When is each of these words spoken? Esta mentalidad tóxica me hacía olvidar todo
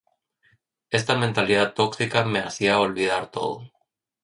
Esta 0.89 1.15
mentalidad 1.15 1.75
tóxica 1.75 2.25
me 2.25 2.39
hacía 2.39 2.79
olvidar 2.79 3.29
todo 3.29 3.71